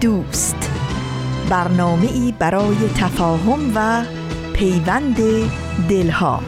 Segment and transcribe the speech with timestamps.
[0.00, 0.70] دوست.
[1.50, 4.04] برنامه ای برای تفاهم و
[4.52, 5.16] پیوند
[5.88, 6.40] دلها.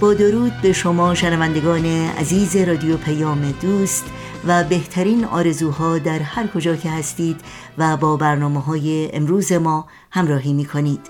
[0.00, 4.04] با درود به شما شنوندگان عزیز رادیو پیام دوست
[4.46, 7.40] و بهترین آرزوها در هر کجا که هستید
[7.78, 11.00] و با برنامه های امروز ما همراهی می کنید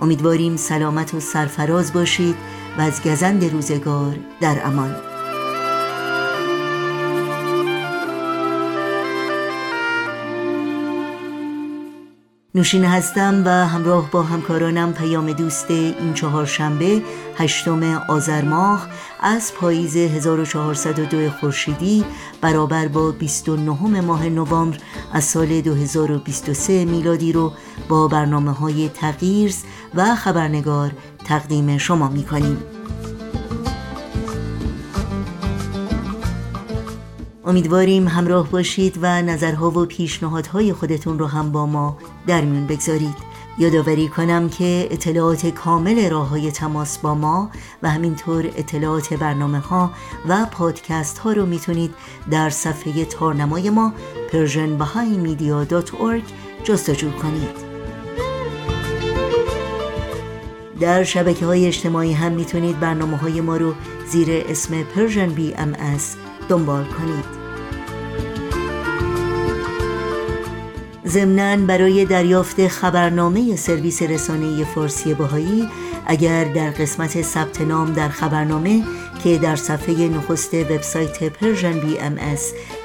[0.00, 2.36] امیدواریم سلامت و سرفراز باشید
[2.78, 5.09] و از گزند روزگار در امان.
[12.54, 17.02] نوشین هستم و همراه با همکارانم پیام دوست این چهار شنبه
[17.36, 18.86] هشتم آذر ماه
[19.20, 22.04] از پاییز 1402 خورشیدی
[22.40, 24.78] برابر با 29 ماه نوامبر
[25.12, 27.52] از سال 2023 میلادی رو
[27.88, 29.56] با برنامه های تغییرز
[29.94, 30.90] و خبرنگار
[31.24, 32.79] تقدیم شما می کنیم.
[37.50, 43.14] امیدواریم همراه باشید و نظرها و پیشنهادهای خودتون رو هم با ما در میون بگذارید.
[43.58, 47.50] یادآوری کنم که اطلاعات کامل راه های تماس با ما
[47.82, 49.90] و همینطور اطلاعات برنامه ها
[50.28, 51.94] و پادکست ها رو می‌تونید
[52.30, 53.92] در صفحه تارنمای ما
[54.32, 56.22] persianbahaimedia.org
[56.64, 57.70] جستجو کنید.
[60.80, 63.74] در شبکه های اجتماعی هم می‌تونید برنامه های ما رو
[64.08, 66.02] زیر اسم Persian BMS
[66.48, 67.39] دنبال کنید.
[71.08, 75.68] ضمناً برای دریافت خبرنامه سرویس رسانه فارسی باهایی
[76.06, 78.82] اگر در قسمت ثبت نام در خبرنامه
[79.24, 82.18] که در صفحه نخست وبسایت Persian BMS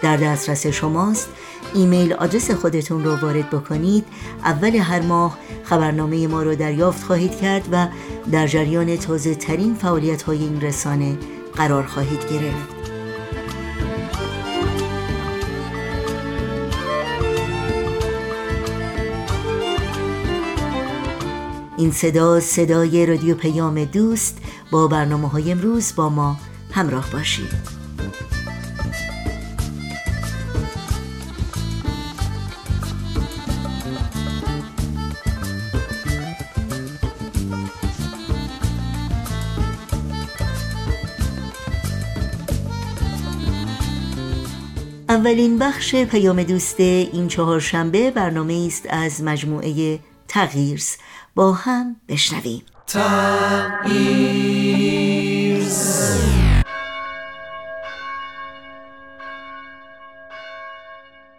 [0.01, 1.29] در دسترس شماست
[1.73, 4.05] email address خودتون رو وارد بکنید.
[4.43, 7.87] اول هر ماه خبرنامه ما رو دریافت خواهید کرد و
[8.31, 11.17] در جریان تازه ترین فعالیت های این رسانه
[11.55, 12.74] قرار خواهید گرفت.
[21.77, 24.37] این صدا صدای رادیو پیام دوست
[24.71, 26.37] با برنامه های امروز با ما
[26.71, 27.75] همراه باشید.
[45.09, 50.95] اولین بخش پیام دوست این چهارشنبه برنامه است از مجموعه تغییرز
[51.35, 52.61] با هم بشنویم.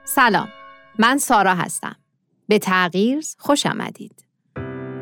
[0.05, 0.49] سلام
[0.99, 1.97] من سارا هستم.
[2.49, 4.25] به تغییرز خوش آمدید.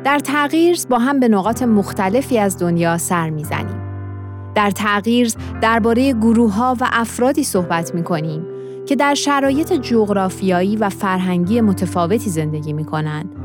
[0.03, 3.81] در تغییرز با هم به نقاط مختلفی از دنیا سر می‌زنیم.
[4.55, 8.45] در تغییرز درباره گروه ها و افرادی صحبت می کنیم
[8.85, 13.44] که در شرایط جغرافیایی و فرهنگی متفاوتی زندگی می کنند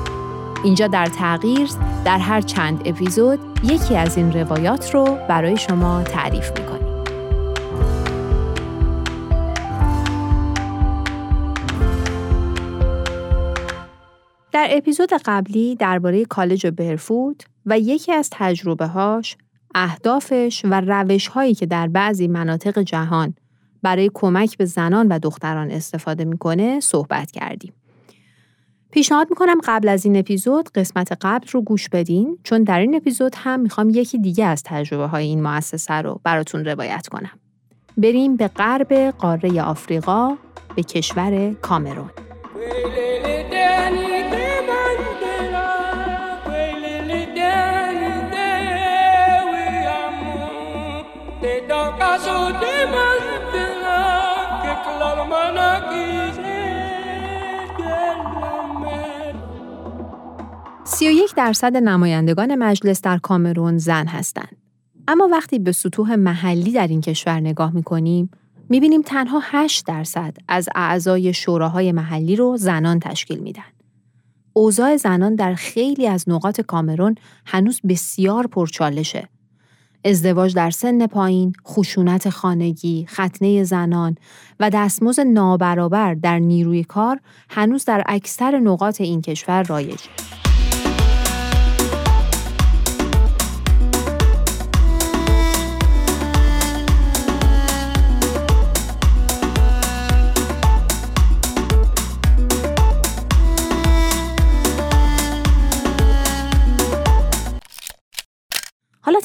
[0.63, 1.69] اینجا در تغییر
[2.05, 7.03] در هر چند اپیزود یکی از این روایات رو برای شما تعریف می‌کنیم.
[14.51, 19.37] در اپیزود قبلی درباره کالج برفود و یکی از تجربه هاش،
[19.75, 23.33] اهدافش و روش هایی که در بعضی مناطق جهان
[23.81, 27.73] برای کمک به زنان و دختران استفاده می‌کنه صحبت کردیم.
[28.91, 33.35] پیشنهاد می‌کنم قبل از این اپیزود قسمت قبل رو گوش بدین چون در این اپیزود
[33.37, 37.31] هم می‌خوام یکی دیگه از تجربه های این مؤسسه رو براتون روایت کنم.
[37.97, 40.37] بریم به غرب قاره آفریقا
[40.75, 42.09] به کشور کامرون.
[61.01, 64.57] 31 درصد نمایندگان مجلس در کامرون زن هستند.
[65.07, 68.31] اما وقتی به سطوح محلی در این کشور نگاه می کنیم،
[68.69, 73.63] می بینیم تنها 8 درصد از اعضای شوراهای محلی رو زنان تشکیل میدن.
[74.53, 77.15] اوضاع زنان در خیلی از نقاط کامرون
[77.45, 79.29] هنوز بسیار پرچالشه.
[80.05, 84.15] ازدواج در سن پایین، خشونت خانگی، ختنه زنان
[84.59, 87.19] و دستمزد نابرابر در نیروی کار
[87.49, 90.40] هنوز در اکثر نقاط این کشور رایجه.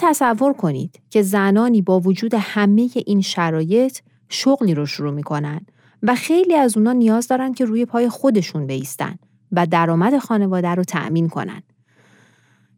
[0.06, 3.98] تصور کنید که زنانی با وجود همه این شرایط
[4.28, 5.66] شغلی رو شروع می‌کنن
[6.02, 9.18] و خیلی از اونا نیاز دارن که روی پای خودشون بیستن
[9.52, 11.62] و درآمد خانواده رو تأمین کنن.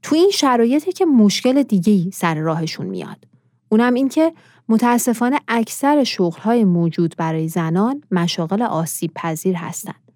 [0.02, 3.25] تو این شرایطی که مشکل دیگه سر راهشون میاد.
[3.69, 4.32] اونم این که
[4.69, 10.12] متاسفانه اکثر شغلهای موجود برای زنان مشاغل آسیب پذیر هستند.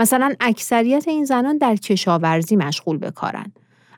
[0.00, 3.52] مثلا اکثریت این زنان در کشاورزی مشغول به کارن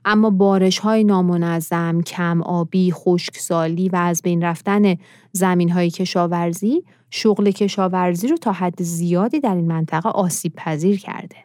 [0.04, 4.96] اما بارش های نامنظم، کم آبی، خشکسالی و از بین رفتن
[5.32, 11.36] زمین های کشاورزی شغل کشاورزی رو تا حد زیادی در این منطقه آسیب پذیر کرده.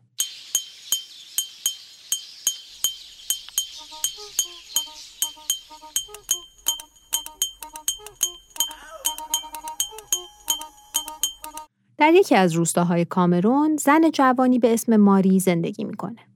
[11.97, 16.34] در یکی از روستاهای کامرون زن جوانی به اسم ماری زندگی می‌کنه.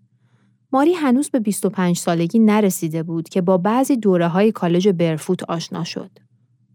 [0.71, 5.83] ماری هنوز به 25 سالگی نرسیده بود که با بعضی دوره های کالج برفوت آشنا
[5.83, 6.11] شد.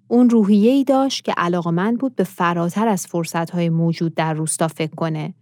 [0.08, 4.68] اون روحیه ای داشت که علاقمند بود به فراتر از فرصت های موجود در روستا
[4.68, 5.34] فکر کنه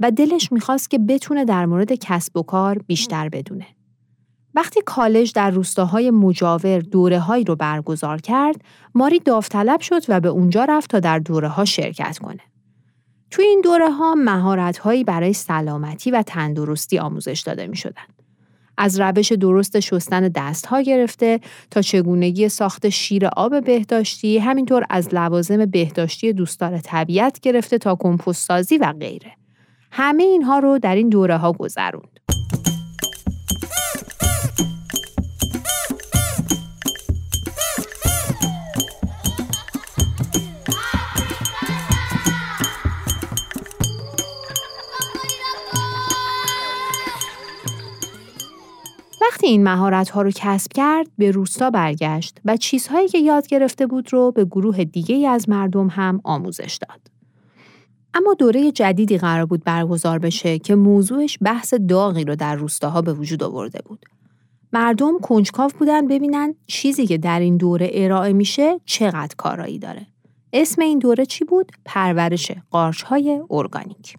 [0.00, 3.66] و دلش می‌خواست که بتونه در مورد کسب و کار بیشتر بدونه.
[4.54, 8.60] وقتی کالج در روستاهای مجاور دوره هایی رو برگزار کرد،
[8.94, 12.40] ماری داوطلب شد و به اونجا رفت تا در دوره ها شرکت کنه.
[13.30, 18.02] توی این دوره ها مهارت هایی برای سلامتی و تندرستی آموزش داده می شدن.
[18.78, 21.40] از روش درست شستن دست ها گرفته
[21.70, 28.46] تا چگونگی ساخت شیر آب بهداشتی همینطور از لوازم بهداشتی دوستدار طبیعت گرفته تا کمپوست
[28.46, 29.32] سازی و غیره.
[29.90, 32.17] همه اینها رو در این دوره ها گذروند.
[49.48, 54.12] این مهارت ها رو کسب کرد به روستا برگشت و چیزهایی که یاد گرفته بود
[54.12, 57.00] رو به گروه دیگه از مردم هم آموزش داد.
[58.14, 63.12] اما دوره جدیدی قرار بود برگزار بشه که موضوعش بحث داغی رو در روستاها به
[63.12, 64.06] وجود آورده بود.
[64.72, 70.06] مردم کنجکاو بودن ببینن چیزی که در این دوره ارائه میشه چقدر کارایی داره.
[70.52, 74.14] اسم این دوره چی بود؟ پرورش قارچ های ارگانیک.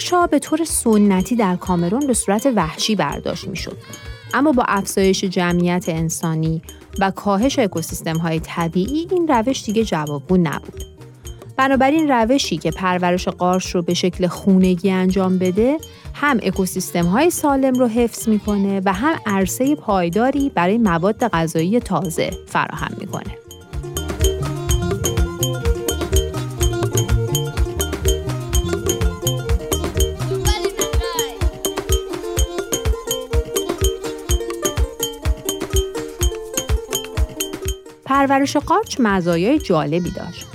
[0.00, 3.76] قارچها به طور سنتی در کامرون به صورت وحشی برداشت می‌شد.
[4.34, 6.62] اما با افزایش جمعیت انسانی
[6.98, 10.84] و کاهش اکوسیستم های طبیعی این روش دیگه جوابگو نبود.
[11.56, 15.76] بنابراین روشی که پرورش قارچ رو به شکل خونگی انجام بده
[16.14, 22.30] هم اکوسیستم های سالم رو حفظ می‌کنه و هم عرصه پایداری برای مواد غذایی تازه
[22.46, 23.39] فراهم می‌کنه.
[38.20, 40.46] پرورش قارچ مزایای جالبی داشت.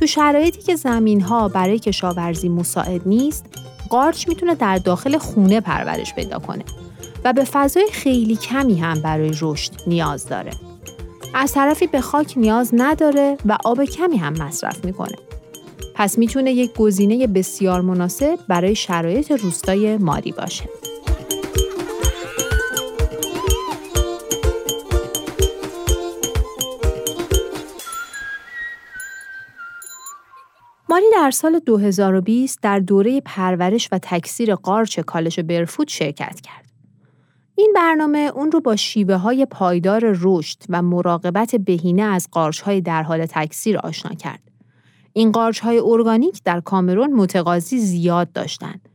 [0.00, 3.44] تو شرایطی که زمین ها برای کشاورزی مساعد نیست،
[3.90, 6.64] قارچ می‌تونه در داخل خونه پرورش پیدا کنه
[7.24, 10.50] و به فضای خیلی کمی هم برای رشد نیاز داره.
[11.34, 15.16] از طرفی به خاک نیاز نداره و آب کمی هم مصرف می‌کنه.
[15.94, 20.64] پس می‌تونه یک گزینه بسیار مناسب برای شرایط روستای ماری باشه.
[31.24, 36.64] در سال 2020 در دوره پرورش و تکثیر قارچ کالج برفود شرکت کرد.
[37.54, 42.80] این برنامه اون رو با شیوه های پایدار رشد و مراقبت بهینه از قارچ های
[42.80, 44.40] در حال تکثیر آشنا کرد.
[45.12, 48.88] این قارچ های ارگانیک در کامرون متقاضی زیاد داشتند.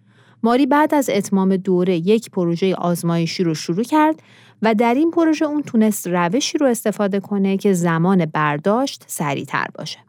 [0.44, 4.24] ماری بعد از اتمام دوره یک پروژه آزمایشی رو شروع کرد
[4.62, 10.09] و در این پروژه اون تونست روشی رو استفاده کنه که زمان برداشت سریعتر باشه.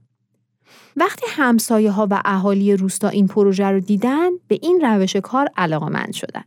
[0.97, 6.13] وقتی همسایه ها و اهالی روستا این پروژه رو دیدن به این روش کار علاقمند
[6.13, 6.45] شدن.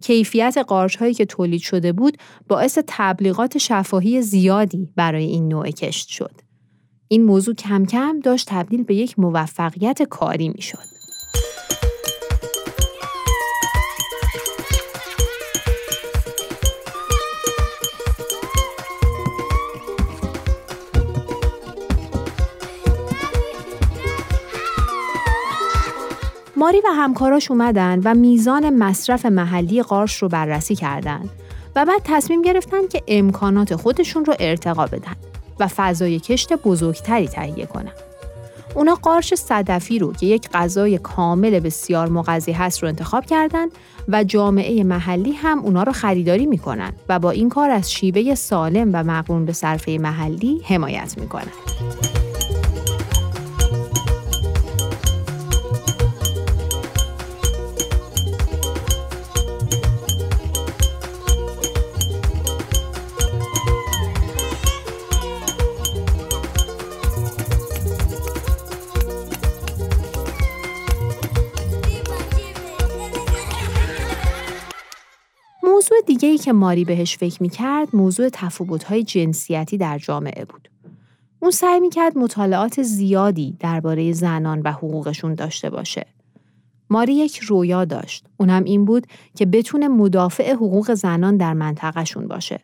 [0.00, 2.18] کیفیت قارچ هایی که تولید شده بود
[2.48, 6.34] باعث تبلیغات شفاهی زیادی برای این نوع کشت شد.
[7.08, 10.97] این موضوع کم کم داشت تبدیل به یک موفقیت کاری می شد.
[26.58, 31.30] ماری و همکاراش اومدن و میزان مصرف محلی قارش رو بررسی کردند
[31.76, 35.16] و بعد تصمیم گرفتن که امکانات خودشون رو ارتقا بدن
[35.60, 37.92] و فضای کشت بزرگتری تهیه کنن.
[38.74, 43.70] اونا قارش صدفی رو که یک غذای کامل بسیار مغذی هست رو انتخاب کردند
[44.08, 48.90] و جامعه محلی هم اونا رو خریداری می‌کنن و با این کار از شیوه سالم
[48.92, 51.52] و مقرون به صرفه محلی حمایت می‌کنن.
[76.48, 78.30] که ماری بهش فکر می کرد موضوع
[78.88, 80.68] های جنسیتی در جامعه بود.
[81.40, 86.06] اون سعی می کرد مطالعات زیادی درباره زنان و حقوقشون داشته باشه.
[86.90, 88.26] ماری یک رویا داشت.
[88.36, 92.60] اونم این بود که بتونه مدافع حقوق زنان در منطقهشون باشه.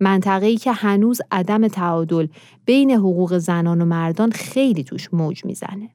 [0.00, 2.26] منطقه‌ای که هنوز عدم تعادل
[2.64, 5.90] بین حقوق زنان و مردان خیلی توش موج می‌زنه.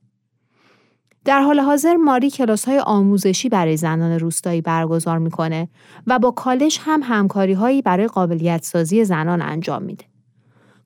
[1.26, 5.68] در حال حاضر ماری کلاس های آموزشی برای زنان روستایی برگزار می‌کنه
[6.08, 10.06] و با کالج هم همکاری هایی برای قابلیت سازی زنان انجام میده.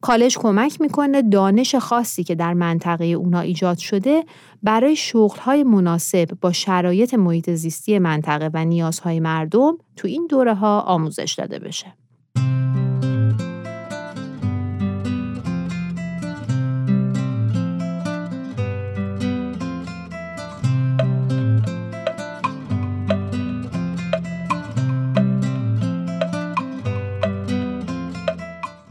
[0.02, 4.24] کالج کمک می‌کنه دانش خاصی که در منطقه اونا ایجاد شده
[4.64, 10.54] برای شغل های مناسب با شرایط محیط زیستی منطقه و نیازهای مردم تو این دوره
[10.54, 11.94] ها آموزش داده بشه.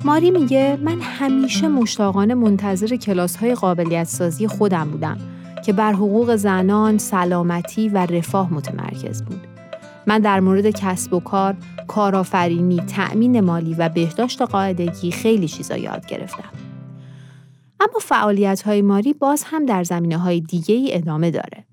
[0.05, 5.19] ماری میگه من همیشه مشتاقانه منتظر کلاس های قابلیت سازی خودم بودم
[5.65, 9.41] که بر حقوق زنان، سلامتی و رفاه متمرکز بود.
[10.07, 11.57] من در مورد کسب و کار،
[11.89, 16.51] کارآفرینی، تأمین مالی و بهداشت قاعدگی خیلی چیزا یاد گرفتم.
[17.81, 21.65] اما فعالیت های ماری باز هم در زمینه های دیگه ای ادامه داره.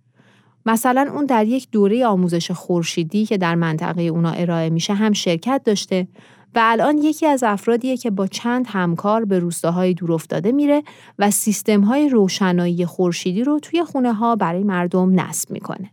[0.66, 5.62] مثلا اون در یک دوره آموزش خورشیدی که در منطقه اونا ارائه میشه هم شرکت
[5.66, 6.08] داشته
[6.56, 10.84] و الان یکی از افرادیه که با چند همکار به روستاهای دورافتاده میره
[11.20, 15.92] و سیستم‌های روشنایی خورشیدی رو توی خونه ها برای مردم نصب می‌کنه.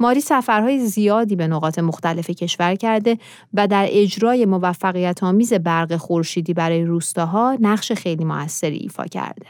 [0.00, 3.18] ماری سفرهای زیادی به نقاط مختلف کشور کرده
[3.54, 9.46] و در اجرای موفقیت آمیز برق خورشیدی برای روستاها نقش خیلی موثری ایفا کرده.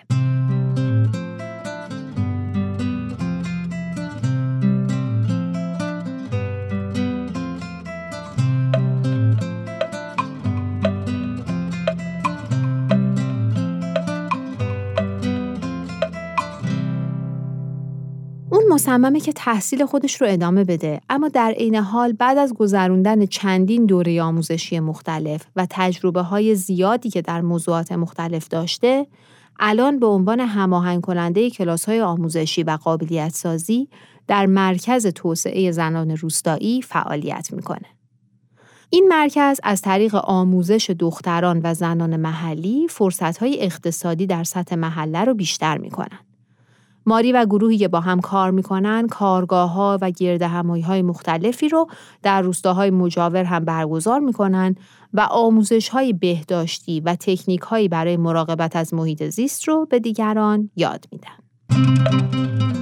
[18.74, 23.86] مصممه که تحصیل خودش رو ادامه بده اما در عین حال بعد از گذروندن چندین
[23.86, 29.06] دوره آموزشی مختلف و تجربه های زیادی که در موضوعات مختلف داشته
[29.58, 33.88] الان به عنوان هماهنگ کننده کلاس های آموزشی و قابلیت سازی
[34.26, 37.86] در مرکز توسعه زنان روستایی فعالیت می‌کنه.
[38.90, 45.34] این مرکز از طریق آموزش دختران و زنان محلی فرصتهای اقتصادی در سطح محله رو
[45.34, 46.33] بیشتر می‌کنن.
[47.06, 51.86] ماری و گروهی که با هم کار می‌کنن کارگاه ها و گرد های مختلفی رو
[52.22, 54.74] در روستاهای مجاور هم برگزار می‌کنن
[55.14, 60.70] و آموزش های بهداشتی و تکنیک هایی برای مراقبت از محیط زیست رو به دیگران
[60.76, 62.73] یاد میدن.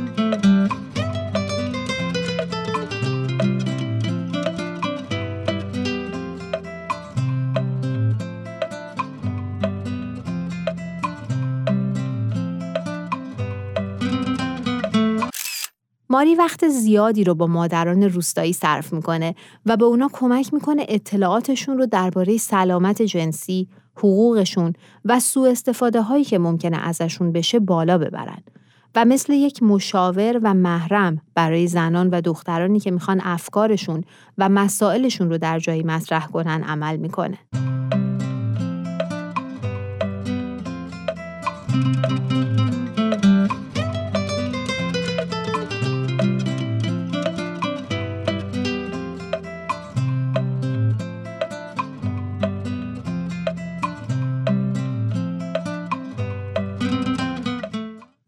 [16.13, 19.35] ماری وقت زیادی رو با مادران روستایی صرف می‌کنه
[19.67, 24.73] و به اونا کمک می‌کنه اطلاعاتشون رو درباره سلامت جنسی، حقوقشون
[25.05, 28.43] و سوء استفاده هایی که ممکنه ازشون بشه بالا ببرن
[28.95, 34.05] و مثل یک مشاور و محرم برای زنان و دخترانی که می‌خوان افکارشون
[34.39, 37.39] و مسائلشون رو در جایی مطرح کنن عمل می‌کنه.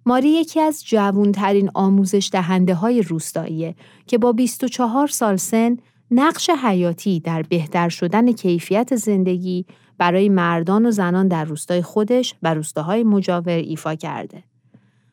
[0.06, 3.74] ماری یکی از جوونترین آموزش دهنده های روستاییه
[4.06, 5.76] که با 24 سال سن
[6.10, 9.66] نقش حیاتی در بهتر شدن کیفیت زندگی
[9.98, 14.44] برای مردان و زنان در روستای خودش و روستاهای مجاور ایفا کرده.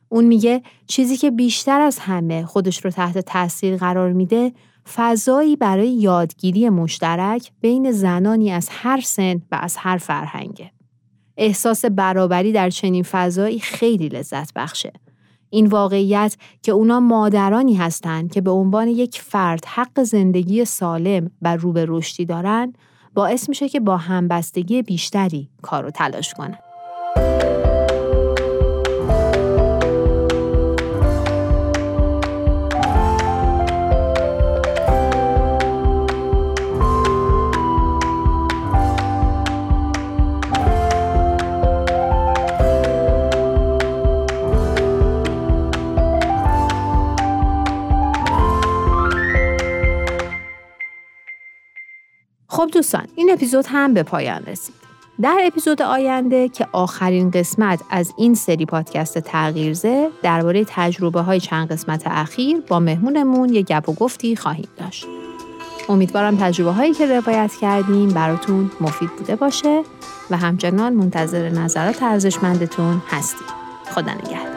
[0.09, 4.51] اون میگه چیزی که بیشتر از همه خودش رو تحت تاثیر قرار میده
[4.93, 10.71] فضایی برای یادگیری مشترک بین زنانی از هر سن و از هر فرهنگه.
[11.41, 14.93] احساس برابری در چنین فضایی خیلی لذت بخشه.
[15.49, 21.55] این واقعیت که اونا مادرانی هستند که به عنوان یک فرد حق زندگی سالم و
[21.55, 22.73] رو به رشدی دارن
[23.13, 26.57] باعث میشه که با همبستگی بیشتری کار و تلاش کنن.
[52.61, 54.75] خب دوستان این اپیزود هم به پایان رسید.
[55.21, 61.71] در اپیزود آینده که آخرین قسمت از این سری پادکست تغییرزه درباره تجربه های چند
[61.71, 65.05] قسمت اخیر با مهمونمون یه گپ و گفتی خواهیم داشت.
[65.89, 69.83] امیدوارم تجربه هایی که روایت کردیم براتون مفید بوده باشه
[70.29, 73.47] و همچنان منتظر نظرات ارزشمندتون هستیم.
[73.95, 74.50] خدا نگهدار.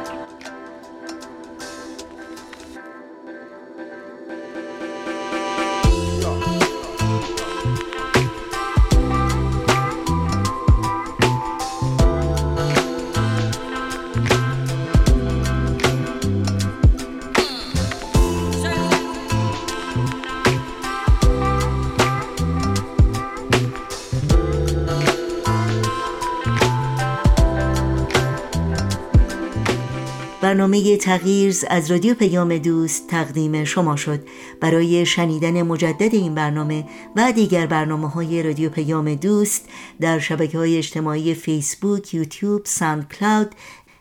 [30.75, 34.21] برنامه تغییرز از رادیو پیام دوست تقدیم شما شد.
[34.61, 36.85] برای شنیدن مجدد این برنامه
[37.17, 39.69] و دیگر برنامه های رادیو پیام دوست
[40.01, 43.55] در شبکه های اجتماعی فیسبوک، یوتیوب، SoundCloud،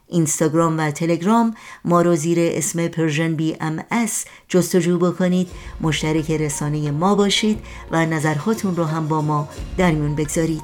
[0.07, 1.55] اینستاگرام و تلگرام
[1.85, 5.47] ما رو زیر اسم Persian BMS جستجو بکنید.
[5.81, 7.59] مشترک رسانه ما باشید
[7.91, 10.63] و نظرهاتون رو هم با ما در میون بگذارید.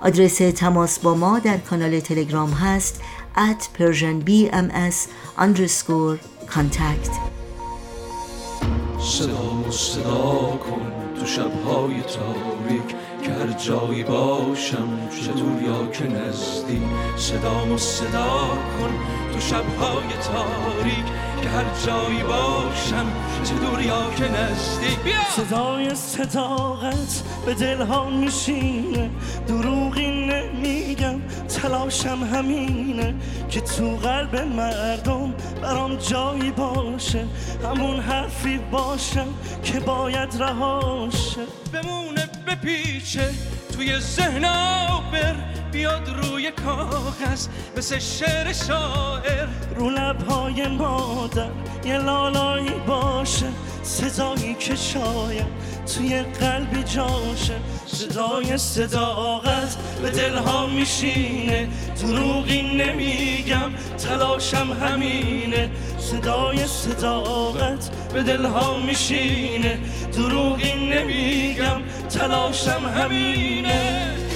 [0.00, 3.00] آدرس تماس با ما در کانال تلگرام هست
[3.35, 4.97] at persianbms
[5.37, 6.17] underscore
[6.55, 7.11] contact
[8.99, 12.95] صدا صدا کن تو شبهای تاریک
[13.30, 14.88] که هر جایی باشم
[15.24, 16.82] چه دور یا که نزدیک
[17.16, 18.90] صدا صدا کن
[19.32, 21.04] تو شبهای تاریک
[21.42, 23.06] که هر جایی باشم
[23.44, 29.10] چه دور یا که نزدیک صدای صداقت به دلها میشینه
[29.46, 33.14] دروغی نمیگم تلاشم همینه
[33.50, 37.26] که تو قلب مردم برام جایی باشه
[37.64, 39.28] همون حرفی باشم
[39.62, 41.40] که باید رهاشه.
[41.72, 43.30] بمونه بپیچه
[43.72, 44.42] توی ذهن
[45.12, 45.34] بر
[45.72, 49.46] بیاد روی کاغذ مثل شعر شاعر.
[49.76, 51.50] رو لبهای مادر
[51.84, 53.46] یه لالایی باشه
[53.82, 55.46] صدایی که شاید
[55.94, 57.54] توی قلبی جاشه.
[57.86, 61.68] صدای صداقت به دلها میشینه
[62.02, 65.70] دروغی نمیگم تلاشم همینه.
[65.98, 69.78] صدای صداقت به دلها میشینه
[70.12, 74.29] دروغی نمیگم تلاشم همینه.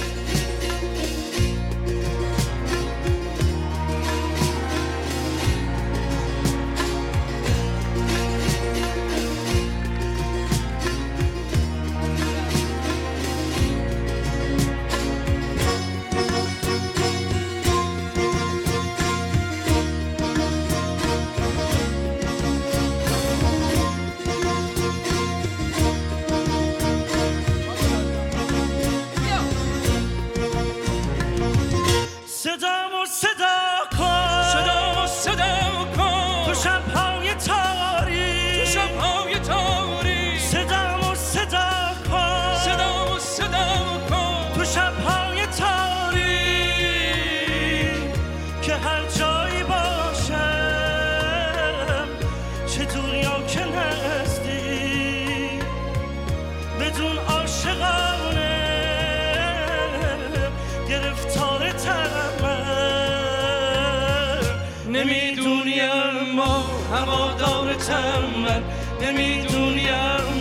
[67.95, 68.63] هوادار من
[69.01, 69.87] نمی‌دونی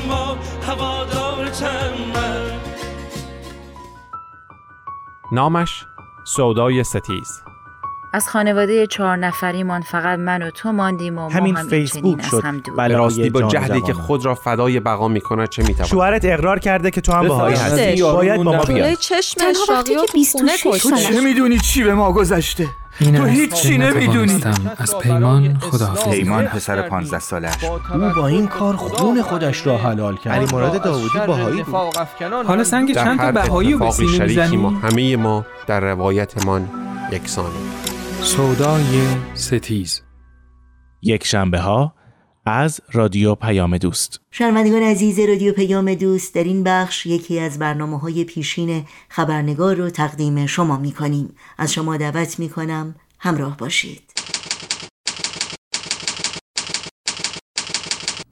[0.08, 0.36] ما
[0.66, 1.50] هوادار
[2.14, 2.50] من
[5.32, 5.84] نامش
[6.26, 7.40] سودای ستیز.
[8.12, 12.30] از خانواده چهار نفریمان فقط من و تو ماندیم و همین ما هم فیسبوک از
[12.30, 12.44] شد.
[12.44, 13.92] هم به راستی با جهدی که.
[13.92, 17.58] خود را فدای بقا می‌کند چه می‌تواند؟ شوهرت اقرار کرده که تو هم بفرمایید.
[17.58, 17.96] هستی.
[17.96, 18.64] یارو باید با ما.
[18.64, 18.96] بیای.
[18.96, 24.40] چشم تنها وقتی که 26 تو سالش می‌دونی چی به ما گذشته؟ تو هیچی نمی‌دونی.
[24.78, 26.10] از پیمان خداحافظی.
[26.10, 26.46] پیمان.
[26.46, 27.78] پسر 15 سالش او
[28.16, 30.32] با این کار خون خودش را حلال کرد.
[30.32, 31.74] علی مراد داوودی باهایی بود.
[32.46, 35.46] حالا سنگ چند تا هر بهایی و به اتفاقی سینه شریکی ما می‌زنی؟ همه ما
[35.66, 36.68] در روایتمان
[37.12, 37.70] یکسانیم.
[38.20, 40.02] سودای ستیز.
[41.02, 41.94] یک شنبه ها
[42.46, 47.98] از رادیو پیام دوست شنوندگان عزیز رادیو پیام دوست در این بخش یکی از برنامه
[47.98, 51.36] های پیشین خبرنگار رو تقدیم شما می کنیم.
[51.58, 54.02] از شما دعوت می کنم همراه باشید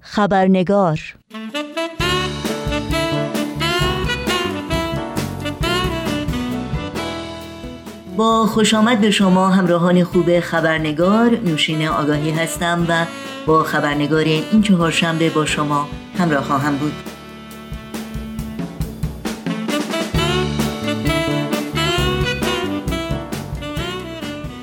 [0.00, 1.00] خبرنگار
[8.16, 13.06] با خوش آمد به شما همراهان خوب خبرنگار نوشین آگاهی هستم و
[13.46, 16.92] با خبرنگار این چهارشنبه با شما همراه خواهم بود.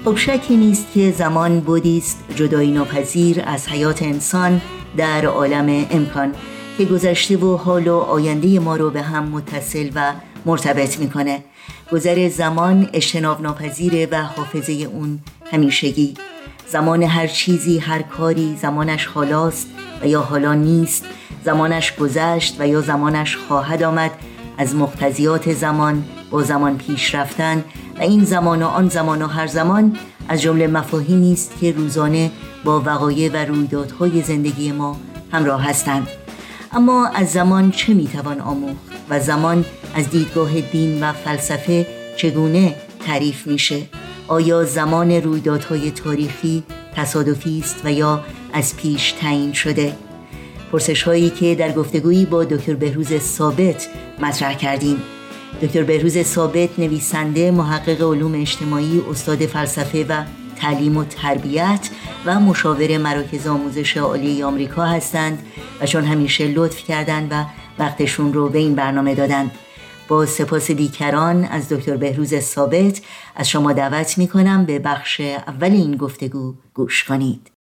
[0.05, 4.61] خب شکی نیست که زمان بودیست جدایی ناپذیر از حیات انسان
[4.97, 6.35] در عالم امکان
[6.77, 10.13] که گذشته و حال و آینده ما رو به هم متصل و
[10.45, 11.43] مرتبط می‌کنه.
[11.91, 15.19] گذر زمان اجتناب ناپذیره و حافظه اون
[15.51, 16.13] همیشگی.
[16.71, 19.67] زمان هر چیزی هر کاری زمانش حالاست
[20.01, 21.05] و یا حالا نیست.
[21.45, 24.11] زمانش گذشت و یا زمانش خواهد آمد.
[24.57, 27.63] از مقتضیات زمان با زمان پیش رفتن
[27.97, 32.31] و این زمان و آن زمان و هر زمان از جمله مفاهیمی است که روزانه
[32.63, 34.97] با وقایع و رویدادهای زندگی ما
[35.31, 36.07] همراه هستند.
[36.71, 43.47] اما از زمان چه می‌توان آموخت و زمان از دیدگاه دین و فلسفه چگونه تعریف
[43.47, 43.81] میشه؟
[44.29, 46.63] آیا زمان رویدادهای تاریخی
[46.95, 49.95] تصادفی است و یا از پیش تعیین شده؟
[50.71, 53.87] پرسش هایی که در گفتگویی با دکتر بهروز ثابت
[54.19, 55.01] مطرح کردیم.
[55.61, 60.23] دکتر بهروز ثابت نویسنده محقق علوم اجتماعی استاد فلسفه و
[60.55, 61.89] تعلیم و تربیت
[62.25, 65.43] و مشاور مراکز آموزش عالی آمریکا هستند
[65.81, 67.45] و چون همیشه لطف کردند و
[67.79, 69.51] وقتشون رو به این برنامه دادند.
[70.09, 73.01] با سپاس بیکران از دکتر بهروز ثابت
[73.35, 77.51] از شما دعوت می کنم به بخش اول این گفتگو گوش کنید.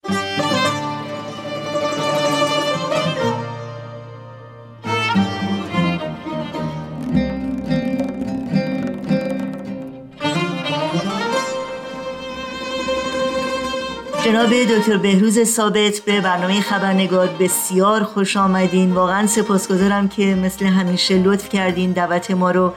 [14.29, 18.93] جناب دکتر بهروز ثابت به برنامه خبرنگار بسیار خوش آمدین.
[18.93, 22.73] واقعا سپاسگزارم که مثل همیشه لطف کردین دعوت ما رو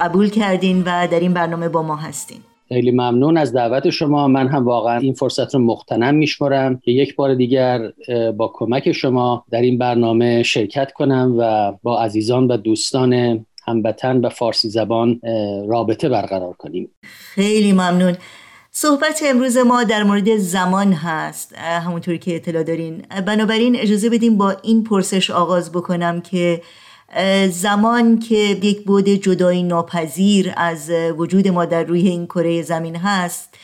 [0.00, 2.38] قبول کردین و در این برنامه با ما هستین.
[2.68, 4.28] خیلی ممنون از دعوت شما.
[4.28, 7.92] من هم واقعا این فرصت رو مختنم میشمرم که یک بار دیگر
[8.36, 14.28] با کمک شما در این برنامه شرکت کنم و با عزیزان و دوستان هموطن و
[14.28, 15.20] فارسی زبان
[15.68, 16.90] رابطه برقرار کنیم.
[17.34, 18.16] خیلی ممنون.
[18.78, 21.54] صحبت امروز ما در مورد زمان هست.
[21.58, 23.02] همونطوری که اطلاع دارین.
[23.26, 26.62] بنابراین اجازه بدیم با این پرسش آغاز بکنم که
[27.48, 33.54] زمان که یک بود جدایی ناپذیر از وجود ما در روی این کره زمین هست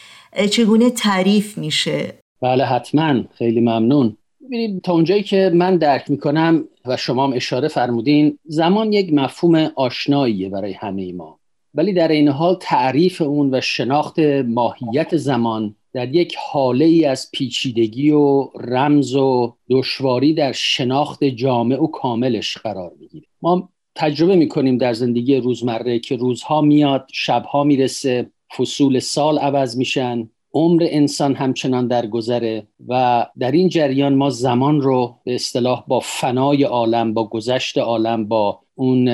[0.51, 3.25] چگونه تعریف میشه؟ بله حتما.
[3.39, 4.17] خیلی ممنون.
[4.45, 9.71] ببینید تا اونجایی که من درک می‌کنم و شما هم اشاره فرمودین زمان یک مفهوم
[9.77, 11.39] آشناییه برای همه ما.
[11.75, 17.31] ولی در این حال تعریف اون و شناخت ماهیت زمان در یک حاله ای از
[17.33, 23.27] پیچیدگی و رمز و دشواری در شناخت جامع و کاملش قرار می‌گیره.
[23.43, 30.29] ما تجربه می‌کنیم در زندگی روزمره که روزها میاد شبها می‌رسه فصول سال عوض میشن
[30.55, 36.01] عمر انسان همچنان در گذره و در این جریان ما زمان رو به اصطلاح با
[36.01, 39.09] فنای عالم با گذشت عالم با اون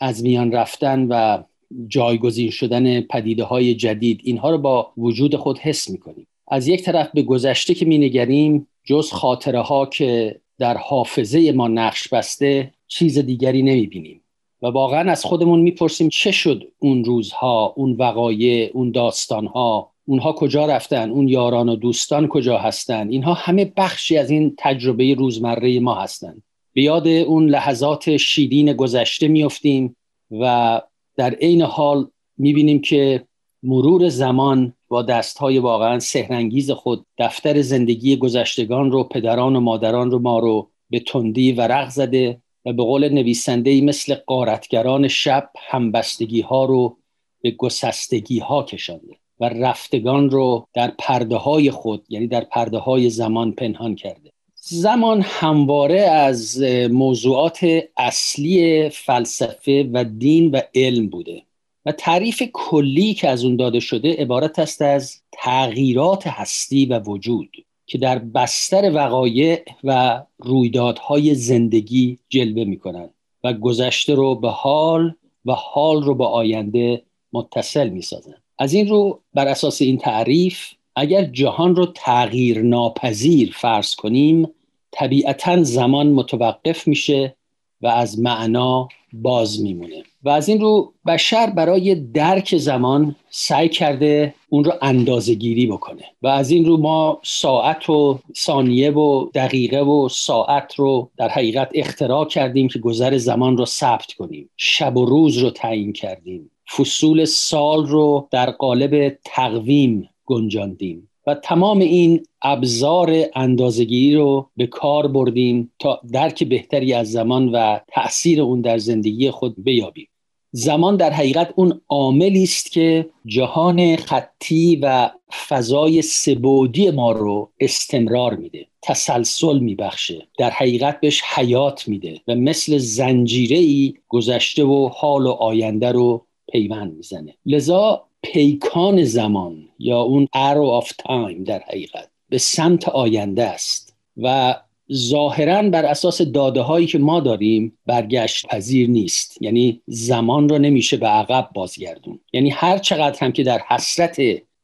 [0.00, 1.42] از میان رفتن و
[1.88, 6.26] جایگزین شدن پدیده های جدید اینها رو با وجود خود حس می‌کنیم.
[6.48, 12.08] از یک طرف به گذشته که مینگریم جز خاطره ها که در حافظه ما نقش
[12.08, 14.20] بسته چیز دیگری نمی‌بینیم.
[14.62, 20.66] و واقعا از خودمون می‌پرسیم چه شد اون روزها اون وقایع اون داستانها اونها کجا
[20.66, 25.94] رفتن اون یاران و دوستان کجا هستن؟ اینها همه بخشی از این تجربه روزمره ما
[25.94, 29.96] هستند به یاد اون لحظات شیرین گذشته میفتیم
[30.30, 30.80] و
[31.18, 33.24] در عین حال می‌بینیم که
[33.62, 40.18] مرور زمان با دستهای واقعا سهرنگیز خود دفتر زندگی گذشتگان رو پدران و مادران رو
[40.18, 46.64] ما رو به تندی ورق زده و به قول نویسنده مثل قارتگران شب همبستگی ها
[46.64, 46.98] رو
[47.40, 53.10] به گسستگی ها کشانده و رفتگان رو در پرده های خود یعنی در پرده های
[53.10, 54.30] زمان پنهان کرده.
[54.70, 61.42] زمان همواره از موضوعات اصلی فلسفه و دین و علم بوده
[61.86, 67.56] و تعریف کلی که از اون داده شده عبارت است از تغییرات هستی و وجود
[67.86, 75.14] که در بستر وقایع و رویدادهای زندگی جلوه می کنند و گذشته رو به حال
[75.44, 77.02] و حال رو به آینده
[77.32, 78.42] متصل می سازند.
[78.58, 84.48] از این رو بر اساس این تعریف اگر جهان رو تغییر ناپذیر فرض کنیم
[84.92, 87.36] طبیعتا زمان متوقف میشه
[87.82, 90.02] و از معنا باز میمونه.
[90.22, 96.04] و از این رو بشر برای درک زمان سعی کرده اون رو اندازه گیری بکنه.
[96.22, 101.70] و از این رو ما ساعت و ثانیه و دقیقه و ساعت رو در حقیقت
[101.74, 104.50] اختراع کردیم که گذر زمان رو ثبت کنیم.
[104.56, 106.50] شب و روز رو تعیین کردیم.
[106.76, 111.07] فصول سال رو در قالب تقویم گنجاندیم.
[111.28, 117.78] و تمام این ابزار اندازگیری رو به کار بردیم تا درک بهتری از زمان و
[117.88, 120.08] تاثیر اون در زندگی خود بیابیم.
[120.52, 125.10] زمان در حقیقت اون عاملی است که جهان خطی و
[125.48, 132.78] فضای سبودی ما رو استمرار میده تسلسل میبخشه در حقیقت بهش حیات میده و مثل
[132.78, 137.34] زنجیره ای گذشته و حال و آینده رو پیوند می‌زنه.
[137.46, 144.56] لذا پیکان زمان یا اون arrow of time در حقیقت به سمت آینده است و
[144.92, 149.42] ظاهرا بر اساس داده هایی که ما داریم برگشت پذیر نیست.
[149.42, 154.16] یعنی زمان رو نمیشه به عقب بازگردون یعنی هر چقدر هم که در حسرت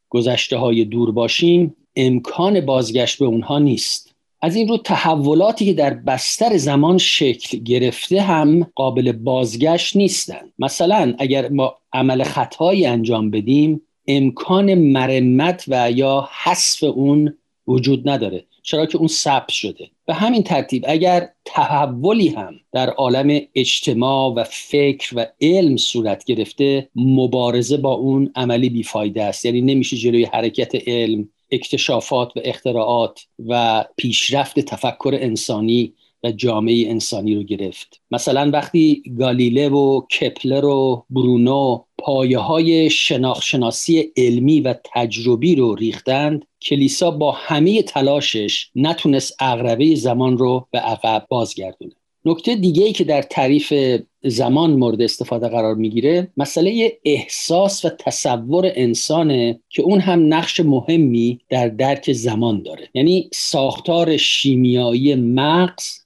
[0.09, 4.14] گذشته های دور باشیم امکان بازگشت به اونها نیست.
[4.45, 11.15] از این رو تحولاتی که در بستر زمان شکل گرفته هم قابل بازگشت نیستند مثلا
[11.19, 17.35] اگر ما عمل خطایی انجام بدیم امکان مرمت و یا حذف اون
[17.67, 18.45] وجود نداره.
[18.63, 19.91] چرا که اون ثبت شده.
[20.07, 26.89] به همین ترتیب اگر تحولی هم در عالم اجتماع و فکر و علم صورت گرفته
[26.97, 29.45] مبارزه با اون عملی بیفایده است.
[29.45, 37.35] یعنی نمیشه جلوی حرکت علم اکتشافات و اختراعات و پیشرفت تفکر انسانی و جامعه انسانی
[37.35, 38.01] رو گرفت.
[38.11, 46.45] مثلا وقتی گالیله و کپلر و برونو پایه های شناخشناسی علمی و تجربی رو ریختند
[46.63, 51.95] کلیسا با همه تلاشش نتونست اغربه زمان رو به عقب بازگردونه.
[52.25, 53.75] نکته دیگه ای که در تعریف
[54.25, 61.41] زمان مورد استفاده قرار می‌گیره مسئله احساس و تصور انسانه که اون هم نقش مهمی
[61.49, 62.89] در درک زمان داره.
[62.95, 66.05] یعنی ساختار شیمیایی مغز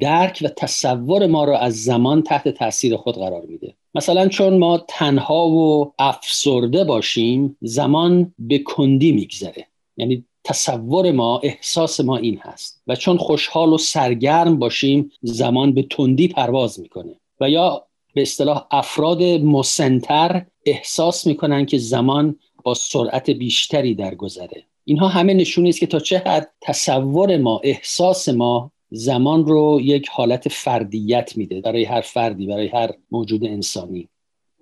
[0.00, 3.74] درک و تصور ما رو از زمان تحت تاثیر خود قرار میده.
[3.94, 9.66] مثلا چون ما تنها و افسرده باشیم زمان به کندی میگذره.
[9.96, 12.82] یعنی تصور ما احساس ما این هست.
[12.86, 17.20] و چون خوشحال و سرگرم باشیم زمان به تندی پرواز می‌کنه.
[17.40, 25.08] و یا به اصطلاح افراد مسنتر احساس می‌کنن که زمان با سرعت بیشتری درگذره اینها
[25.08, 30.48] همه نشونه است که تا چه حد تصور ما احساس ما زمان رو یک حالت
[30.48, 31.60] فردیت میده.
[31.60, 34.08] برای هر فردی برای هر موجود انسانی.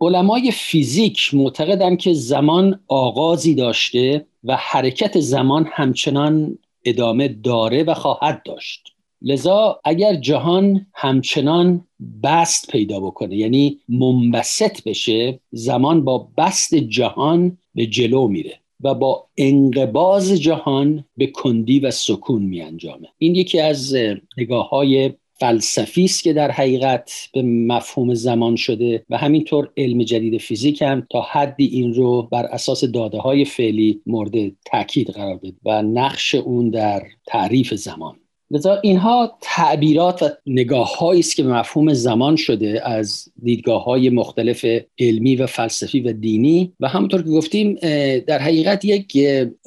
[0.00, 8.42] علمای فیزیک معتقدند که زمان آغازی داشته و حرکت زمان همچنان ادامه داره و خواهد
[8.44, 8.92] داشت.
[9.22, 11.84] لذا اگر جهان همچنان
[12.22, 19.26] بست پیدا بکنه یعنی منبسط بشه زمان با بست جهان به جلو میره و با
[19.37, 23.94] انقباز جهان به کندی و سکون می انجامه این یکی از
[24.38, 30.40] نگاه های فلسفی است که در حقیقت به مفهوم زمان شده و همینطور علم جدید
[30.40, 34.33] فیزیک هم تا حدی این رو بر اساس داده های فعلی مورد
[34.64, 38.16] تاکید قرار بده و نقش اون در تعریف زمان.
[38.50, 44.66] لذا اینها تعبیرات و نگاه است که مفهوم زمان شده از دیدگاه های مختلف
[44.98, 46.72] علمی و فلسفی و دینی.
[46.80, 47.74] و همونطور که گفتیم
[48.18, 49.18] در حقیقت یک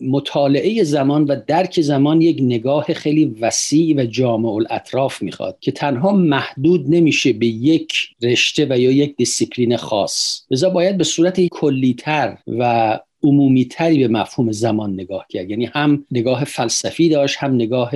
[0.04, 6.12] مطالعه زمان و درک زمان یک نگاه خیلی وسیع و جامع الاطراف می‌خواد که تنها
[6.12, 10.42] محدود نمیشه به یک رشته و یا یک دیسیپلین خاص.
[10.52, 15.50] لذا باید به صورت کلیتر و عمومیتری به مفهوم زمان نگاه کرد.
[15.50, 17.92] یعنی هم نگاه فلسفی داشت هم نگاه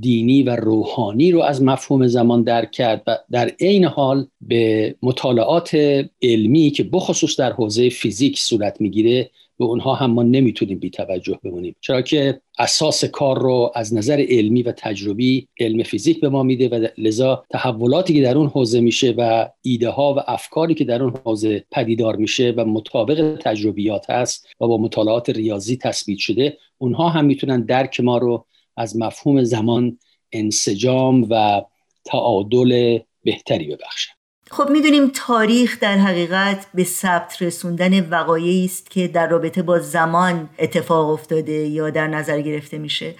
[0.00, 5.74] دینی و روحانی رو از مفهوم زمان درک کرد و در عین حال به مطالعات
[6.22, 11.38] علمی که بخصوص در حوزه فیزیک صورت می‌گیره به اونها هم ما نمی‌تونیم بی توجه
[11.44, 11.76] بمونیم.
[11.80, 16.68] چرا که اساس کار رو از نظر علمی و تجربی علم فیزیک به ما میده
[16.68, 21.02] و لذا تحولاتی که در اون حوزه میشه و ایده ها و افکاری که در
[21.02, 27.08] اون حوزه پدیدار میشه و مطابق تجربیات هست و با مطالعات ریاضی تثبیت شده اونها
[27.08, 28.46] هم می‌تونن درک ما رو
[28.78, 29.98] از مفهوم زمان
[30.32, 31.62] انسجام و
[32.04, 34.12] تعادل بهتری ببخشن
[34.50, 40.48] خب می‌دونیم تاریخ در حقیقت به ثبت رسوندن وقایعی است که در رابطه با زمان
[40.58, 43.14] اتفاق افتاده یا در نظر گرفته میشه.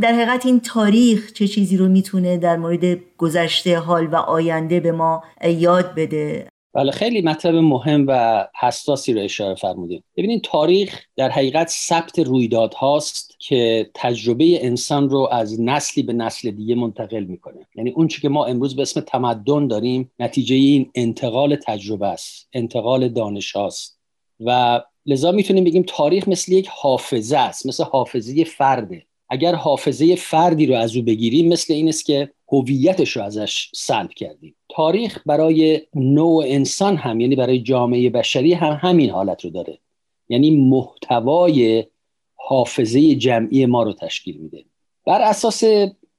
[0.00, 4.92] در حقیقت این تاریخ چه چیزی رو می‌تونه در مورد گذشته حال و آینده به
[4.92, 11.28] ما یاد بده؟ بله خیلی مطلب مهم و حساسی رو اشاره فرمودید ببینید تاریخ در
[11.28, 17.66] حقیقت ثبت رویداد هاست که تجربه انسان رو از نسلی به نسل دیگه منتقل می‌کنه.
[17.74, 23.08] یعنی اون که ما امروز به اسم تمدن داریم نتیجه این انتقال تجربه است انتقال
[23.08, 24.00] دانش هاست
[24.40, 30.66] و لذا می‌تونیم بگیم تاریخ مثل یک حافظه است مثل حافظه فرده اگر حافظه فردی
[30.66, 34.54] رو از او بگیریم مثل این است که هویتش رو ازش سلب کردیم.
[34.68, 39.78] تاریخ برای نوع انسان هم یعنی برای جامعه بشری هم همین حالت رو داره.
[40.28, 41.84] یعنی محتوای
[42.48, 44.64] حافظه جمعی ما رو تشکیل میده.
[45.06, 45.64] بر اساس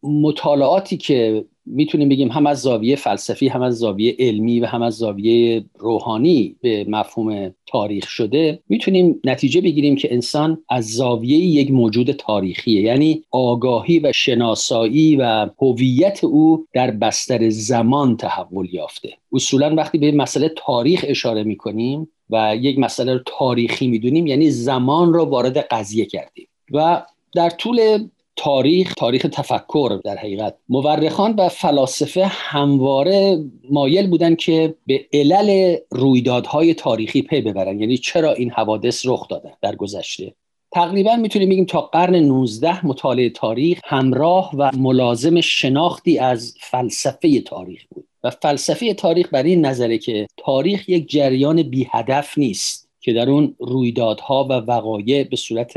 [0.03, 4.93] مطالعاتی که می‌تونیم بگیم هم از زاویه فلسفی هم از زاویه علمی و هم از
[4.93, 12.11] زاویه روحانی به مفهوم تاریخ شده می‌تونیم نتیجه بگیریم که انسان از زاویه یک موجود
[12.11, 12.81] تاریخیه.
[12.81, 19.09] یعنی آگاهی و شناسایی و هویت او در بستر زمان تحول یافته.
[19.33, 25.13] اصولا وقتی به مسئله تاریخ اشاره می‌کنیم و یک مسئله رو تاریخی می‌دونیم یعنی زمان
[25.13, 26.47] رو وارد قضیه کردیم.
[26.73, 34.75] و در طول تاریخ تاریخ تفکر در حقیقت مورخان و فلاسفه همواره مایل بودن که
[34.87, 37.79] به علل رویدادهای تاریخی پی ببرن.
[37.79, 40.35] یعنی چرا این حوادث رخ دادن در گذشته؟
[40.71, 47.85] تقریبا می‌تونیم بگیم تا قرن 19 مطالعه تاریخ همراه و ملازم شناختی از فلسفه تاریخ
[47.89, 48.08] بود.
[48.23, 53.29] و فلسفه تاریخ بر این نظره که تاریخ یک جریان بی هدف نیست که در
[53.29, 55.73] اون رویدادها و وقایع به صورت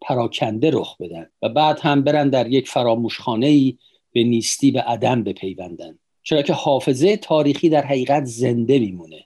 [0.00, 3.78] پراکنده رخ بدن و بعد هم برن در یک فراموشخانه ای
[4.12, 5.98] به نیستی و عدم بپیوندن.
[6.22, 9.24] چرا که حافظه تاریخی در حقیقت زنده میمونه.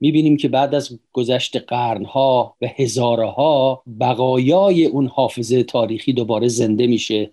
[0.00, 7.30] می‌بینیم که بعد از گذشت قرنها و هزارها بقایای اون حافظه تاریخی دوباره زنده میشه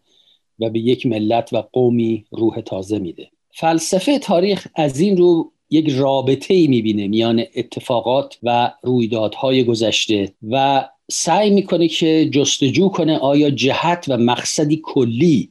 [0.60, 3.33] و به یک ملت و قومی روح تازه میده.
[3.56, 10.89] فلسفه تاریخ از این رو یک رابطه ای می‌بینه میان اتفاقات و رویدادهای گذشته و
[11.12, 15.50] سعی می‌کنه که جستجو کنه آیا جهت و مقصدی کلی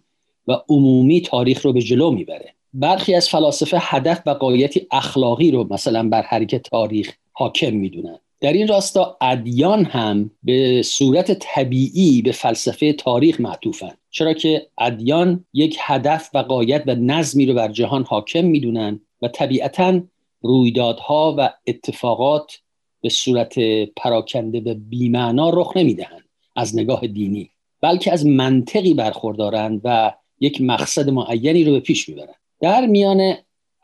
[0.48, 2.54] و عمومی تاریخ رو به جلو می‌بره.
[2.74, 8.18] برخی از فلاسفه هدف و قایتی اخلاقی رو مثلا بر حرکت تاریخ حاکم می‌دونن.
[8.42, 15.44] در این راستا ادیان هم به صورت طبیعی به فلسفه تاریخ معطوفن چرا که ادیان
[15.52, 20.00] یک هدف و قایت و نظمی رو بر جهان حاکم می‌دونن و طبیعتا
[20.40, 22.58] رویدادها و اتفاقات
[23.00, 23.54] به صورت
[23.96, 26.24] پراکنده به بیمعنا رخ نمی‌دهند
[26.56, 27.50] از نگاه دینی
[27.80, 32.36] بلکه از منطقی برخوردارند و یک مقصد معینی رو به پیش می‌برند.
[32.60, 33.34] در میان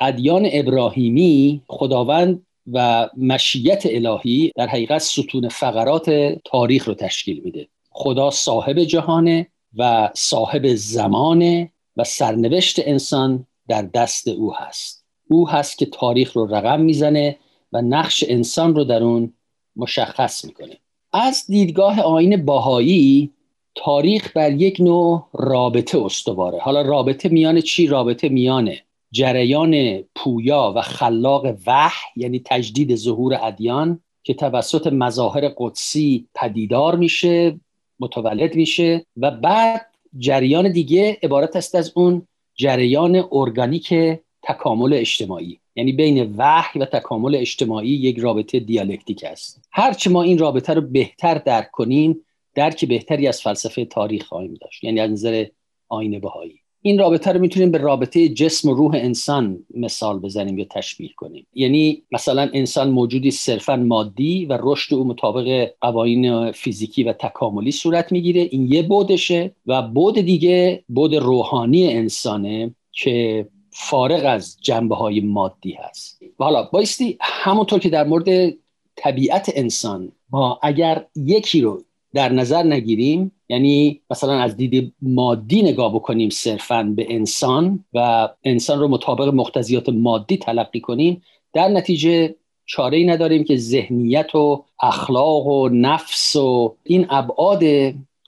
[0.00, 6.10] ادیان ابراهیمی خداوند و مشیت الهی در حقیقت ستون فقرات
[6.44, 7.68] تاریخ رو تشکیل میده.
[7.90, 15.04] خدا صاحب جهانه و صاحب زمانه و سرنوشت انسان در دست او هست.
[15.30, 17.36] او هست که تاریخ رو رقم می‌زنه
[17.72, 19.32] و نقش انسان رو در اون
[19.76, 20.76] مشخص می‌کنه.
[21.12, 23.30] از دیدگاه آین باهایی
[23.74, 26.58] تاریخ بر یک نوع رابطه استواره.
[26.58, 34.00] حالا رابطه میان چی؟ رابطه میانه جریان پویا و خلاق وحی یعنی تجدید ظهور ادیان
[34.22, 37.60] که توسط مظاهر قدسی پدیدار میشه
[38.00, 39.86] متولد میشه و بعد
[40.18, 43.94] جریان دیگه عبارت است از اون جریان ارگانیک
[44.42, 45.60] تکامل اجتماعی.
[45.74, 49.62] یعنی بین وحی و تکامل اجتماعی یک رابطه دیالکتیک است.
[49.72, 52.20] هرچه ما این رابطه رو بهتر درک کنیم
[52.54, 54.84] درک بهتری از فلسفه تاریخ خواهیم داشت.
[54.84, 55.46] یعنی از نظر
[55.88, 56.60] آین بهایی.
[56.82, 61.46] این رابطه رو می‌تونیم به رابطه جسم و روح انسان مثال بزنیم یا تشبیه کنیم.
[61.54, 68.12] یعنی مثلا انسان موجودی صرفا مادی و رشد او مطابق قوانین فیزیکی و تکاملی صورت
[68.12, 68.48] می‌گیره.
[68.50, 75.72] این یه بودشه و بود دیگه بود روحانی انسانه که فارغ از جنبه های مادی
[75.72, 76.22] هست.
[76.40, 78.54] و حالا بایستی همونطور که در مورد
[78.96, 81.82] طبیعت انسان ما اگر یکی رو
[82.14, 88.80] در نظر نگیریم یعنی مثلا از دید مادی نگاه بکنیم صرفا به انسان و انسان
[88.80, 92.34] رو مطابق مقتضیات مادی تلقی کنیم در نتیجه
[92.66, 97.64] چاره ای نداریم که ذهنیت و اخلاق و نفس و این ابعاد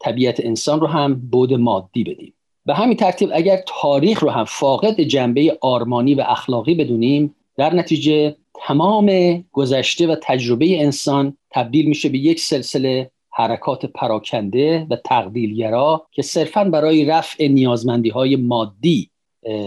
[0.00, 2.34] طبیعت انسان رو هم بود مادی بدیم.
[2.66, 8.36] به همین ترتیب اگر تاریخ رو هم فاقد جنبه آرمانی و اخلاقی بدونیم در نتیجه
[8.66, 16.22] تمام گذشته و تجربه انسان تبدیل میشه به یک سلسله حرکات پراکنده و تقدیلگرا که
[16.22, 19.10] صرفا برای رفع نیازمندی های مادی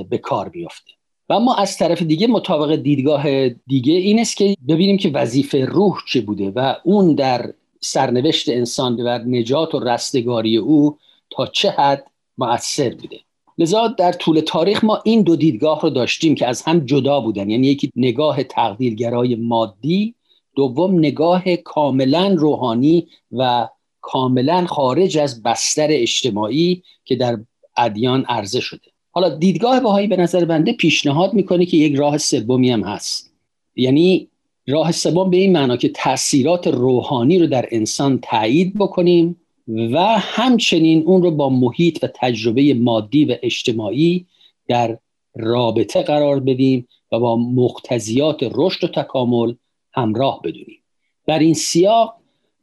[0.09, 0.91] به کار بیفته.
[1.29, 5.97] و اما از طرف دیگه مطابق دیدگاه دیگه این است که ببینیم که وظیفه روح
[6.07, 10.97] چه بوده و اون در سرنوشت انسان و نجات و رستگاری او
[11.29, 12.05] تا چه حد
[12.37, 13.19] مؤثر بوده.
[13.57, 17.49] لذا در طول تاریخ ما این دو دیدگاه رو داشتیم که از هم جدا بودن.
[17.49, 20.15] یعنی یکی نگاه تقدیرگرای مادی
[20.55, 23.69] دوم نگاه کاملا روحانی و
[24.01, 27.39] کاملا خارج از بستر اجتماعی که در
[27.77, 28.91] ادیان عرضه شده.
[29.11, 33.33] حالا دیدگاه بهایی به نظر بنده پیشنهاد می‌کنه که یک راه سومی هم هست.
[33.75, 34.29] یعنی
[34.67, 41.03] راه سوم به این معنا که تاثیرات روحانی رو در انسان تایید بکنیم و همچنین
[41.03, 44.25] اون رو با محیط و تجربه مادی و اجتماعی
[44.67, 44.97] در
[45.35, 49.53] رابطه قرار بدیم و با مقتضیات رشد و تکامل
[49.93, 50.79] همراه بدونیم.
[51.27, 52.15] در این سیاق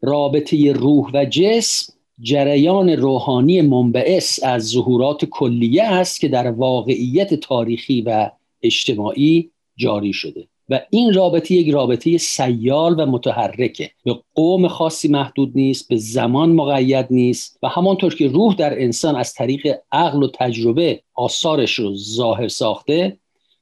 [0.02, 8.02] رابطه روح و جسم جریان روحانی منبعث از ظهورات کلیه است که در واقعیت تاریخی
[8.02, 8.30] و
[8.62, 13.90] اجتماعی جاری شده و این رابطه یک رابطه سیال و متحرکه.
[14.04, 19.16] به قوم خاصی محدود نیست به زمان مقید نیست و همانطور که روح در انسان
[19.16, 23.18] از طریق عقل و تجربه آثارش رو ظاهر ساخته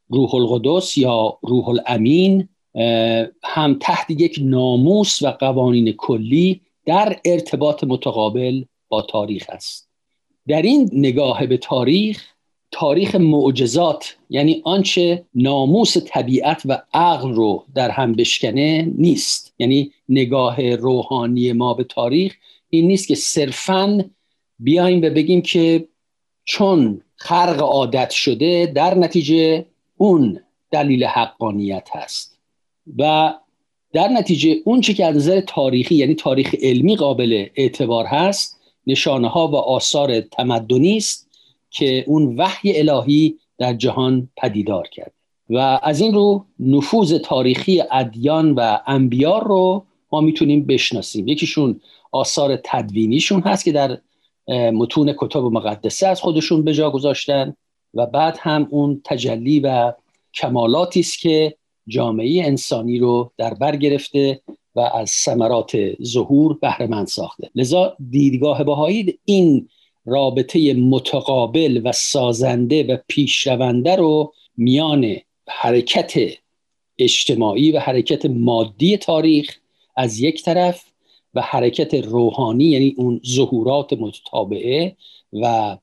[0.08, 2.48] روح القدس یا روح الامین
[3.42, 9.88] هم تحت یک ناموس و قوانین کلی در ارتباط متقابل با تاریخ است.
[10.48, 12.24] در این نگاه به تاریخ
[12.70, 19.54] تاریخ معجزات یعنی آنچه ناموس طبیعت و عقل رو در هم بشکنه نیست.
[19.58, 22.36] یعنی نگاه روحانی ما به تاریخ
[22.70, 24.04] این نیست که صرفا
[24.58, 25.88] بیایم و بگیم که
[26.44, 29.66] چون خرق عادت شده در نتیجه
[29.96, 32.37] اون دلیل حقانیت هست.
[32.98, 33.34] و
[33.92, 39.28] در نتیجه اون چی که از نظر تاریخی یعنی تاریخ علمی قابل اعتبار هست نشانه
[39.28, 41.28] ها و آثار تمدنی است
[41.70, 45.12] که اون وحی الهی در جهان پدیدار کرد.
[45.50, 51.28] و از این رو نفوذ تاریخی ادیان و انبیار رو ما می‌تونیم بشناسیم.
[51.28, 51.80] یکیشون
[52.12, 53.98] آثار تدوینیشون هست که در
[54.48, 57.54] متون کتاب مقدسه از خودشون به جا گذاشتن
[57.94, 59.92] و بعد هم اون تجلی و
[60.34, 61.56] کمالاتی است که
[61.88, 64.40] جامعه انسانی رو در بر گرفته
[64.74, 67.50] و از ثمرات ظهور بهره ساخته.
[67.54, 69.68] لذا دیدگاه بهایی این
[70.06, 75.16] رابطه متقابل و سازنده و پیشرونده رو میان
[75.48, 76.12] حرکت
[76.98, 79.56] اجتماعی و حرکت مادی تاریخ
[79.96, 80.84] از یک طرف
[81.34, 84.96] و حرکت روحانی یعنی اون ظهورات متتابعه
[85.32, 85.76] و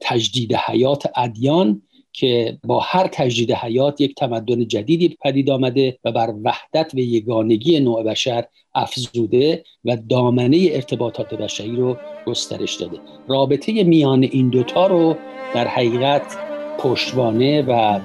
[0.00, 1.82] تجدید حیات ادیان
[2.16, 7.80] که با هر تجدید حیات یک تمدن جدیدی پدید آمده و بر وحدت و یگانگی
[7.80, 8.44] نوع بشر
[8.74, 11.96] افزوده و دامنه ارتباطات بشری رو
[12.26, 12.98] گسترش داده.
[13.28, 15.16] رابطه میان این دوتا رو
[15.54, 16.36] در حقیقت
[16.78, 18.00] پشتوانه و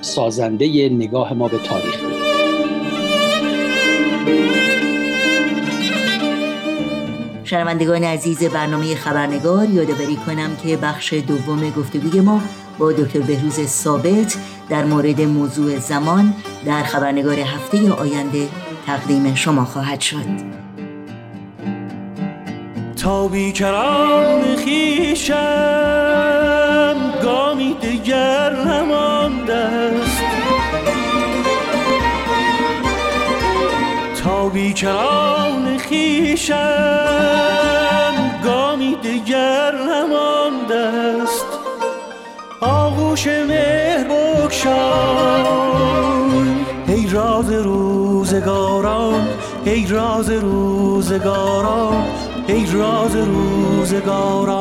[0.00, 2.04] سازنده نگاه ما به تاریخ.
[2.04, 2.28] میده
[7.44, 12.40] شنوندگان عزیز برنامه خبرنگار یادآوری کنم که بخش دوم گفتگوی ما
[12.78, 14.36] با دکتر بهروز ثابت
[14.68, 16.34] در مورد موضوع زمان
[16.66, 18.48] در خبرنگار هفته آینده
[18.86, 20.58] تقدیم شما خواهد شد.
[22.96, 25.34] تا بیکران خیشم
[27.22, 30.22] گامی دیگر نمانده است.
[34.22, 37.07] تا بیکران خیشم
[43.28, 45.48] مهر بکشای.
[46.86, 49.28] ای راز روزگاران
[49.64, 52.04] ای راز روزگاران
[52.46, 54.58] ای راز روزگاران.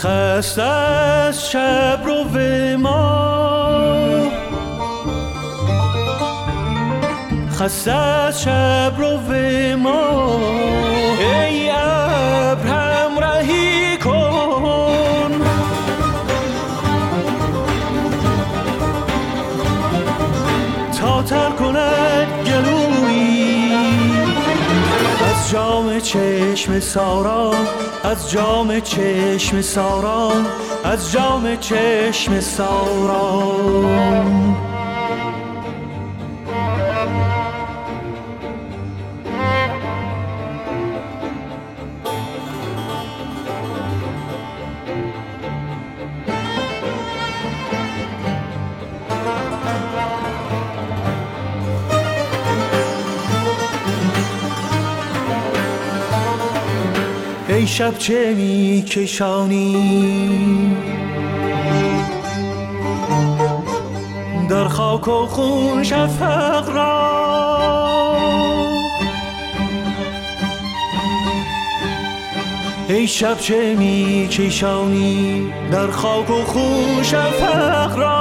[0.00, 2.24] خسته از شب رو
[2.76, 4.32] ما.
[7.52, 9.18] خسته از شب رو
[9.76, 10.40] ما.
[11.18, 12.89] ای ابرم
[25.70, 27.52] جام چشم سارا
[28.04, 30.32] از جام چشم سارا
[30.84, 33.50] از جام چشم سارا.
[57.50, 60.76] ای شب چه می کشانی
[64.48, 67.10] در خاک و خون شفق را.
[72.88, 78.19] ای شب چه می کشانی در خاک و خون شفق را.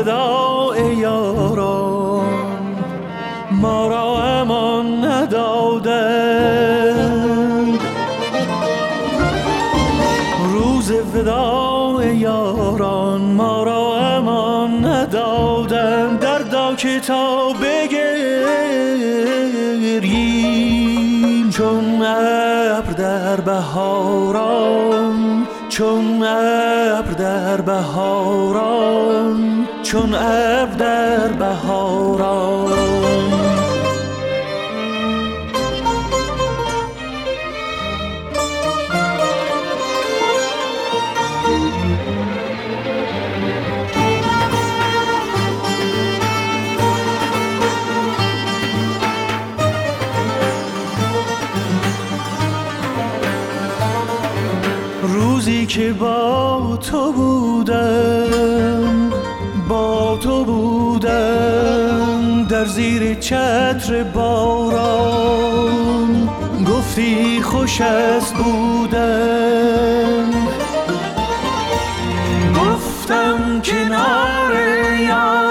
[0.00, 2.24] وداع یاران
[3.50, 5.90] ما را امان ندادند
[10.52, 18.40] روز وداع یاران ما را امان ندادند دردا که تا بگریم
[21.50, 25.10] چون ابر در بهاران
[25.68, 29.49] چون ابر در بهاران.
[29.82, 32.89] چون ابر در بهاران
[62.60, 65.70] در زیر چتر باران
[66.68, 70.30] گفتی خوش است بودم
[72.54, 74.54] گفتم کنار
[75.00, 75.49] یاران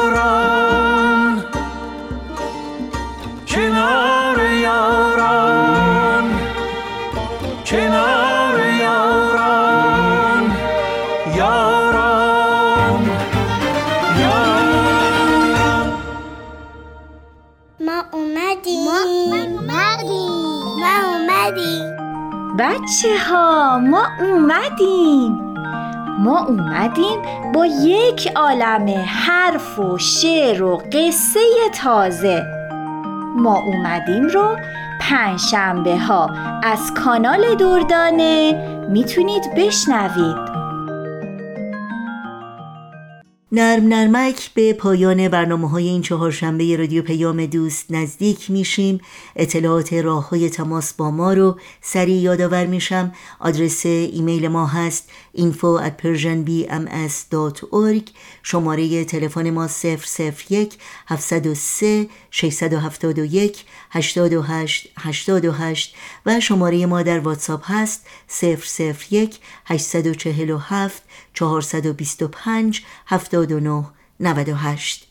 [22.60, 25.55] بچه ها ما اومدیم.
[26.20, 27.20] ما اومدیم
[27.53, 31.39] با یک عالم حرف و شعر و قصه
[31.74, 32.43] تازه.
[33.36, 34.57] ما اومدیم رو
[35.01, 36.30] پنجشنبه ها
[36.64, 38.53] از کانال دردانه.
[38.89, 40.48] می‌تونید بشنوید.
[43.51, 49.01] نرم نرمک به پایان برنامه های این چهارشنبه رادیو پیام دوست نزدیک میشیم.
[49.35, 53.11] اطلاعات راه های تماس با ما رو سریع یادآور میشم.
[53.39, 58.03] آدرس ایمیل ما هست info at persianbms.org
[58.43, 59.69] شماره تلفن ما
[60.49, 60.77] 001
[61.07, 65.95] 703 671 828 828
[66.25, 68.05] و شماره ما در واتساپ هست
[69.09, 71.03] 001 847
[71.39, 73.85] 425 79
[74.19, 75.07] 98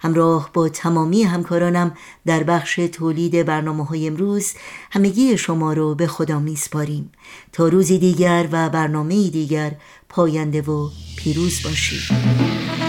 [0.00, 1.96] همراه با تمامی همکارانم
[2.26, 4.52] در بخش تولید برنامه های امروز
[4.90, 7.12] همگی شما رو به خدا میسپاریم.
[7.52, 9.72] تا روزی دیگر و برنامه دیگر
[10.08, 12.83] پاینده و پیروز باشید.